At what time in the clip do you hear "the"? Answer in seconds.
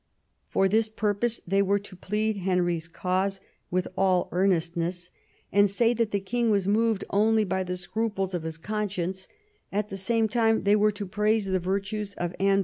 6.09-6.19, 7.63-7.77, 9.89-9.97, 11.45-11.59